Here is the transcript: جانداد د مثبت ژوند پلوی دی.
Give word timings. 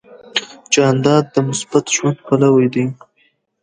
جانداد 0.73 1.25
د 1.33 1.35
مثبت 1.47 1.85
ژوند 1.95 2.17
پلوی 2.25 2.67
دی. 2.73 2.85